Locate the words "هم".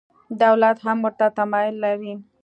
0.85-0.97